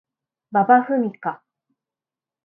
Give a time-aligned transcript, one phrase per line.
[0.49, 1.43] 馬場ふみか